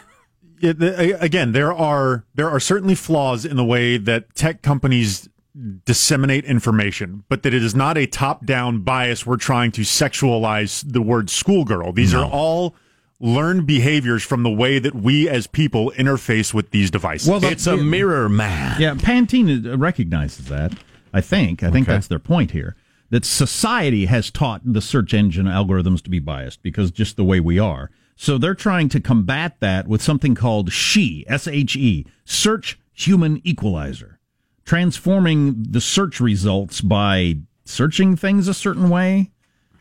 [0.62, 5.26] Yeah, the, again, there are there are certainly flaws in the way that tech companies
[5.86, 9.24] disseminate information, but that it is not a top-down bias.
[9.24, 11.92] We're trying to sexualize the word schoolgirl.
[11.92, 12.24] These no.
[12.24, 12.74] are all
[13.20, 17.26] learned behaviors from the way that we as people interface with these devices.
[17.26, 18.78] Well, it's a mirror man.
[18.78, 20.74] Yeah, Pantene recognizes that.
[21.14, 21.62] I think.
[21.62, 21.94] I think okay.
[21.94, 22.76] that's their point here.
[23.10, 27.40] That society has taught the search engine algorithms to be biased because just the way
[27.40, 27.90] we are.
[28.16, 33.40] So they're trying to combat that with something called SHE, S H E, Search Human
[33.44, 34.20] Equalizer,
[34.64, 39.30] transforming the search results by searching things a certain way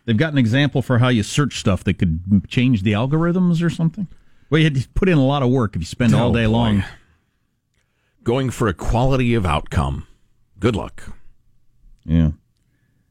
[0.06, 3.70] They've got an example for how you search stuff that could change the algorithms or
[3.70, 4.08] something.
[4.50, 6.34] Well, you had to put in a lot of work if you spend all Oh,
[6.34, 6.52] day boy.
[6.52, 6.84] long.
[8.24, 10.08] Going for equality of outcome.
[10.60, 11.04] Good luck.
[12.06, 12.32] Yeah.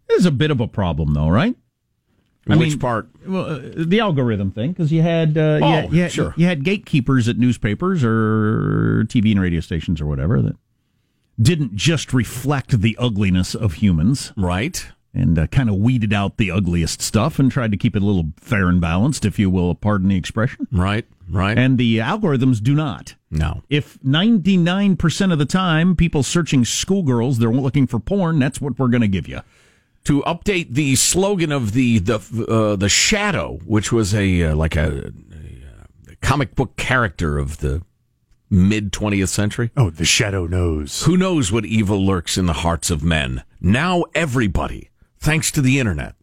[0.09, 1.55] This is a bit of a problem, though, right?
[2.51, 3.09] I Which mean, part?
[3.27, 6.35] Well, uh, the algorithm thing, because you had uh, Oh, you had, you had- sure.
[6.37, 10.57] you had gatekeepers at newspapers or TV and radio stations or whatever that
[11.41, 14.87] didn't just reflect the ugliness of humans, Right.
[15.13, 18.07] and uh, kind of weeded out the ugliest stuff and tried to keep it a
[18.07, 20.67] little fair and balanced, if you will, pardon the expression.
[20.73, 21.05] Right.
[21.31, 21.59] Right.
[21.59, 23.15] And the algorithms do not.
[23.31, 23.63] no.
[23.69, 28.89] If 99% of the time people searching schoolgirls, they're looking for porn, that's what we're
[28.89, 29.41] going to give you.
[30.09, 32.15] To update the slogan of the the
[32.49, 35.13] uh, the Shadow, which was a uh, like a,
[36.11, 37.83] a comic book character of the
[38.49, 39.71] mid 20th century.
[39.77, 41.03] Oh, the shadow knows.
[41.03, 43.45] Who knows what evil lurks in the hearts of men?
[43.61, 46.15] Now everybody, thanks to the internet.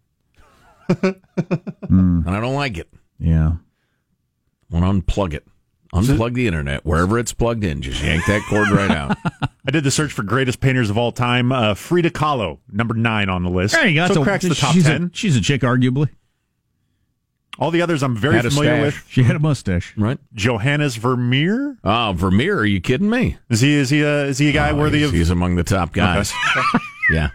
[1.88, 2.92] And I don't like it.
[3.20, 3.58] Yeah.
[4.72, 5.46] I want to unplug it.
[5.96, 7.82] Unplug the internet wherever it's plugged in.
[7.82, 9.18] Just yank that cord right out.
[9.68, 11.52] I did the search for greatest painters of all time.
[11.52, 13.74] Uh, Frida Kahlo, number nine on the list.
[13.76, 14.08] There you go.
[14.08, 15.06] So So cracks the top she's ten.
[15.06, 16.10] A, she's a chick, arguably.
[17.58, 19.04] all the others I'm very Had a familiar stash.
[19.04, 19.12] with.
[19.12, 19.94] She had a mustache.
[19.98, 20.20] Right?
[20.34, 21.78] Johannes Vermeer.
[21.84, 23.38] Oh, Vermeer, are you kidding me?
[23.50, 25.14] Is he is he a is he a guy Oh, worthy he's, of?
[25.14, 26.34] he's among the top guys.
[27.12, 27.30] yeah.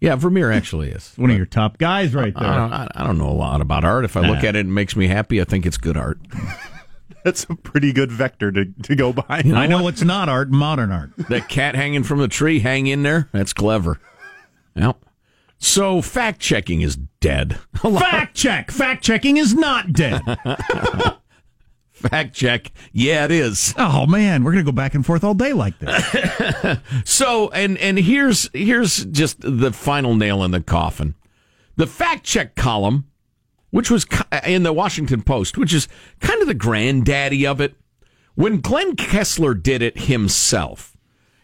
[0.00, 1.14] Yeah, Vermeer actually is.
[1.16, 2.52] One of your top guys right I there.
[2.52, 4.04] don't, I I don't know a lot about art.
[4.04, 4.48] If I look Nah.
[4.50, 6.18] at it and it makes me happy, I think it's good art.
[7.24, 9.42] That's a pretty good vector to, to go by.
[9.44, 11.10] I know it's not art, modern art.
[11.30, 13.30] That cat hanging from the tree, hang in there.
[13.32, 13.98] That's clever.
[14.76, 15.04] Yep.
[15.56, 17.58] So fact checking is dead.
[17.82, 18.70] Fact check.
[18.70, 20.20] Fact checking is not dead.
[21.92, 22.70] fact check.
[22.92, 23.72] Yeah, it is.
[23.78, 26.78] Oh man, we're gonna go back and forth all day like this.
[27.04, 31.14] So and and here's here's just the final nail in the coffin.
[31.76, 33.06] The fact check column,
[33.74, 35.88] which was uh, in the Washington Post, which is
[36.20, 37.74] kind of the granddaddy of it.
[38.36, 40.96] When Glenn Kessler did it himself,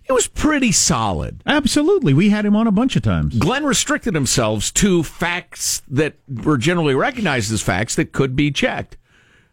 [0.04, 1.42] it was pretty solid.
[1.44, 3.36] Absolutely, we had him on a bunch of times.
[3.36, 8.96] Glenn restricted himself to facts that were generally recognized as facts that could be checked.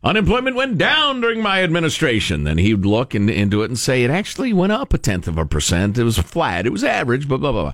[0.03, 2.43] Unemployment went down during my administration.
[2.43, 5.39] Then he'd look in, into it and say it actually went up a tenth of
[5.39, 5.97] a percent.
[5.97, 6.67] It was flat.
[6.67, 7.27] It was average.
[7.27, 7.63] Blah blah blah.
[7.63, 7.73] blah.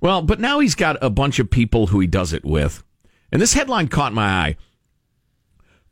[0.00, 2.84] Well, but now he's got a bunch of people who he does it with,
[3.32, 4.56] and this headline caught my eye.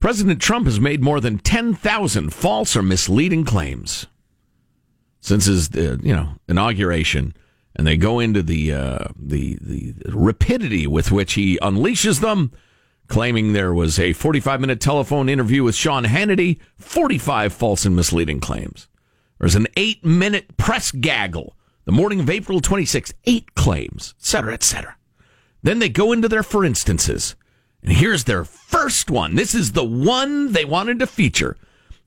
[0.01, 4.07] President Trump has made more than ten thousand false or misleading claims
[5.21, 7.35] since his uh, you know inauguration,
[7.75, 12.53] and they go into the uh, the the rapidity with which he unleashes them,
[13.09, 18.41] claiming there was a 45 minute telephone interview with Sean Hannity, 45 false and misleading
[18.41, 18.89] claims.
[19.39, 24.55] There's an eight minute press gaggle the morning of April 26, eight claims, et cetera,
[24.55, 24.97] et cetera.
[25.65, 27.35] Then they go into their for instances.
[27.83, 29.35] And here's their first one.
[29.35, 31.57] This is the one they wanted to feature.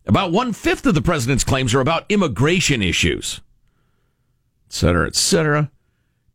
[0.06, 3.42] About one fifth of the president's claims are about immigration issues,
[4.68, 5.70] et cetera, et cetera.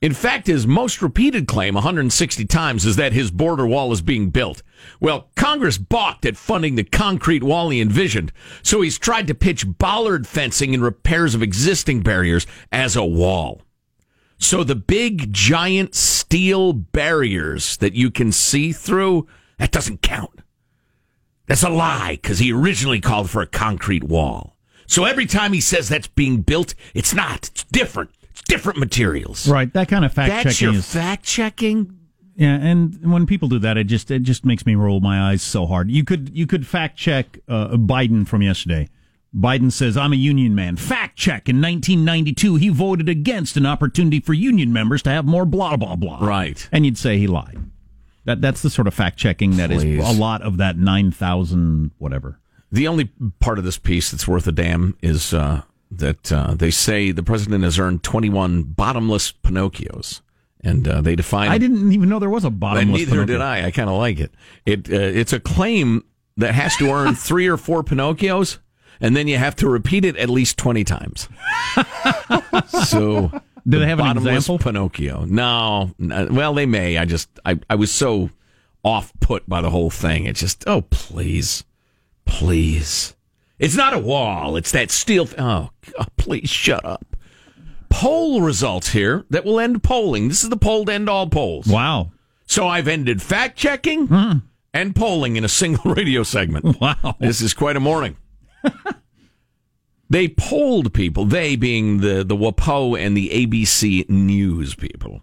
[0.02, 4.30] In fact, his most repeated claim, 160 times, is that his border wall is being
[4.30, 4.62] built.
[5.00, 8.32] Well, Congress balked at funding the concrete wall he envisioned,
[8.64, 13.62] so he's tried to pitch bollard fencing and repairs of existing barriers as a wall.
[14.42, 19.28] So the big, giant steel barriers that you can see through,
[19.58, 20.40] that doesn't count.
[21.46, 24.56] That's a lie because he originally called for a concrete wall.
[24.86, 27.48] So every time he says that's being built, it's not.
[27.50, 28.10] It's different.
[28.30, 29.48] It's different materials.
[29.48, 31.98] Right, that kind of fact That's checking your is fact checking.
[32.34, 35.42] Yeah, and when people do that, it just it just makes me roll my eyes
[35.42, 35.90] so hard.
[35.90, 38.88] You could you could fact check uh, Biden from yesterday.
[39.34, 40.76] Biden says I'm a union man.
[40.76, 41.48] Fact check.
[41.48, 45.96] In 1992, he voted against an opportunity for union members to have more blah blah
[45.96, 46.18] blah.
[46.24, 46.68] Right.
[46.70, 47.58] And you'd say he lied.
[48.24, 51.92] That that's the sort of fact checking that is a lot of that nine thousand
[51.98, 52.38] whatever.
[52.70, 56.70] The only part of this piece that's worth a damn is uh, that uh, they
[56.70, 60.22] say the president has earned 21 bottomless Pinocchios.
[60.64, 63.00] And uh, they define I didn't even know there was a And bottomless.
[63.00, 63.26] neither Pinocchio.
[63.34, 63.66] did I.
[63.66, 64.32] I kind of like it.
[64.64, 66.04] It uh, it's a claim
[66.36, 68.58] that has to earn three or four Pinocchios,
[69.00, 71.28] and then you have to repeat it at least twenty times.
[72.86, 74.58] so, Do they the have an bottomless example?
[74.58, 75.24] Pinocchio?
[75.24, 75.92] No.
[75.98, 76.98] Well, they may.
[76.98, 78.30] I just I I was so
[78.84, 80.26] off put by the whole thing.
[80.26, 81.64] It's just oh please,
[82.24, 83.14] please.
[83.62, 84.56] It's not a wall.
[84.56, 85.28] It's that steel.
[85.38, 87.16] Oh, God, please shut up.
[87.90, 90.26] Poll results here that will end polling.
[90.26, 91.68] This is the poll to end all polls.
[91.68, 92.10] Wow.
[92.44, 94.32] So I've ended fact checking hmm.
[94.74, 96.80] and polling in a single radio segment.
[96.80, 97.14] Wow.
[97.20, 98.16] This is quite a morning.
[100.10, 105.22] they polled people, they being the, the WAPO and the ABC News people.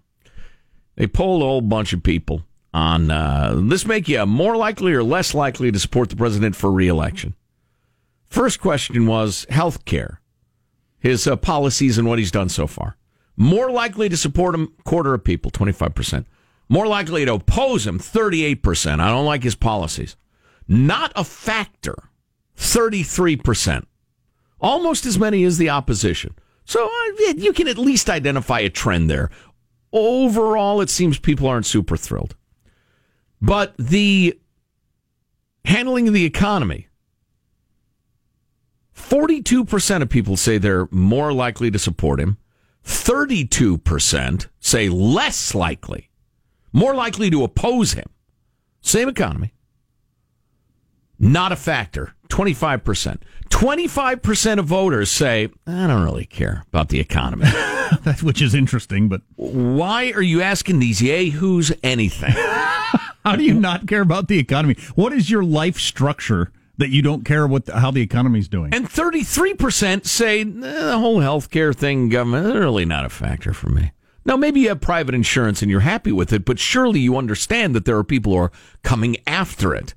[0.96, 2.44] They polled a whole bunch of people
[2.74, 6.72] on uh, this make you more likely or less likely to support the president for
[6.72, 7.36] reelection.
[8.26, 10.22] First question was health care,
[11.00, 12.96] his uh, policies and what he's done so far.
[13.36, 16.26] More likely to support him, quarter of people, 25%.
[16.68, 19.00] More likely to oppose him, 38%.
[19.00, 20.16] I don't like his policies.
[20.68, 22.09] Not a factor,
[22.60, 23.86] 33%.
[24.60, 26.36] Almost as many as the opposition.
[26.66, 29.32] So uh, you can at least identify a trend there.
[29.92, 32.36] Overall, it seems people aren't super thrilled.
[33.42, 34.38] But the
[35.66, 36.90] handling of the economy,
[38.94, 42.38] 42% of people say they're more likely to support him.
[42.86, 46.10] 32% say less likely,
[46.74, 48.10] more likely to oppose him.
[48.82, 49.54] Same economy.
[51.20, 52.14] Not a factor.
[52.30, 53.20] 25%.
[53.50, 57.48] 25% of voters say, I don't really care about the economy.
[58.22, 59.22] Which is interesting, but.
[59.36, 62.32] Why are you asking these yahoos anything?
[63.26, 64.76] How do you not care about the economy?
[64.96, 68.74] What is your life structure that you don't care what how the economy's doing?
[68.74, 73.92] And 33% say eh, the whole healthcare thing, government, really not a factor for me.
[74.26, 77.76] Now, maybe you have private insurance and you're happy with it, but surely you understand
[77.76, 78.52] that there are people who are
[78.84, 79.96] coming after it.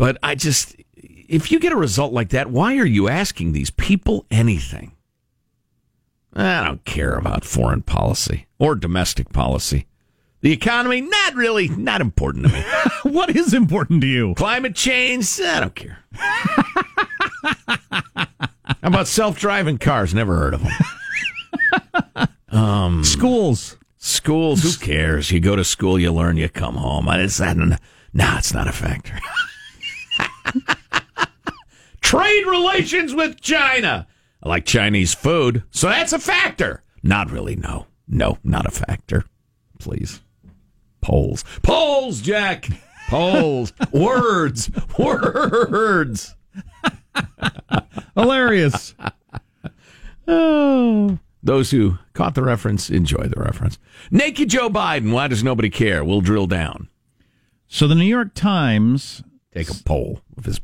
[0.00, 3.68] But I just, if you get a result like that, why are you asking these
[3.68, 4.92] people anything?
[6.32, 9.86] I don't care about foreign policy or domestic policy.
[10.40, 12.64] The economy, not really, not important to me.
[13.14, 14.32] what is important to you?
[14.36, 15.98] Climate change, I don't care.
[16.14, 16.64] How
[18.82, 20.14] about self driving cars?
[20.14, 20.72] Never heard of them.
[22.58, 23.76] um, schools.
[23.98, 25.30] Schools, who cares?
[25.30, 27.06] You go to school, you learn, you come home.
[27.10, 27.76] It's that, no,
[28.38, 29.18] it's not a factor.
[32.10, 34.08] Trade relations with China.
[34.42, 36.82] I like Chinese food, so that's a factor.
[37.04, 37.86] Not really, no.
[38.08, 39.22] No, not a factor.
[39.78, 40.20] Please.
[41.00, 41.44] Polls.
[41.62, 42.66] Polls, Jack.
[43.10, 43.72] Polls.
[43.92, 44.72] words.
[44.98, 46.34] Words.
[48.16, 48.96] Hilarious.
[50.26, 51.16] oh.
[51.44, 53.78] Those who caught the reference enjoy the reference.
[54.10, 55.12] Naked Joe Biden.
[55.12, 56.02] Why does nobody care?
[56.02, 56.88] We'll drill down.
[57.68, 59.22] So the New York Times
[59.54, 60.60] take a poll with his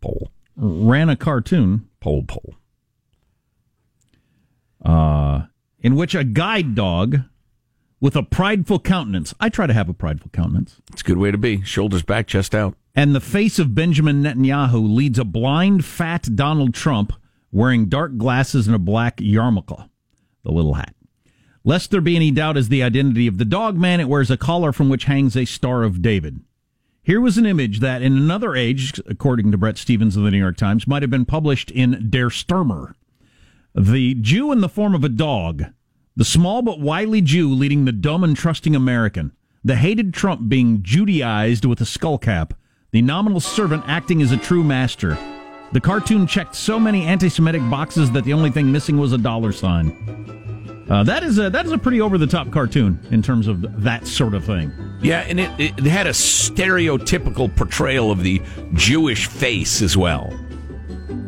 [0.00, 2.54] poll ran a cartoon poll poll
[4.84, 5.42] uh,
[5.80, 7.20] in which a guide dog
[8.00, 9.34] with a prideful countenance.
[9.40, 10.80] I try to have a prideful countenance.
[10.92, 11.62] It's a good way to be.
[11.62, 12.74] Shoulders back, chest out.
[12.94, 17.12] And the face of Benjamin Netanyahu leads a blind, fat Donald Trump
[17.52, 19.88] wearing dark glasses and a black yarmulke,
[20.44, 20.94] the little hat.
[21.62, 24.36] Lest there be any doubt as the identity of the dog man, it wears a
[24.36, 26.40] collar from which hangs a Star of David.
[27.02, 30.38] Here was an image that, in another age, according to Bret Stephens of the New
[30.38, 32.94] York Times, might have been published in Der Stürmer.
[33.74, 35.64] The Jew in the form of a dog
[36.16, 39.32] the small but wily Jew leading the dumb and trusting American.
[39.64, 42.52] The hated Trump being Judaized with a skull cap.
[42.90, 45.16] The nominal servant acting as a true master.
[45.72, 49.52] The cartoon checked so many anti-Semitic boxes that the only thing missing was a dollar
[49.52, 50.49] sign.
[50.90, 53.82] Uh, that is a that is a pretty over the top cartoon in terms of
[53.84, 54.72] that sort of thing.
[55.00, 58.42] Yeah, and it, it had a stereotypical portrayal of the
[58.74, 60.32] Jewish face as well.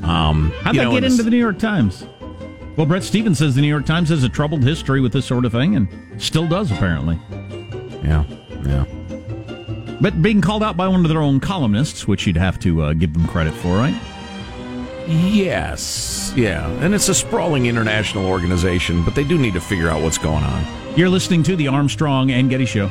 [0.02, 2.04] Um, How'd that know, get into the New York Times?
[2.76, 5.44] Well, Bret Stephens says the New York Times has a troubled history with this sort
[5.44, 5.88] of thing and
[6.20, 7.20] still does, apparently.
[8.02, 8.24] Yeah,
[8.64, 8.84] yeah.
[10.00, 12.92] But being called out by one of their own columnists, which you'd have to uh,
[12.94, 13.94] give them credit for, right?
[15.08, 16.68] Yes, yeah.
[16.80, 20.44] And it's a sprawling international organization, but they do need to figure out what's going
[20.44, 20.64] on.
[20.96, 22.88] You're listening to the Armstrong and Getty Show.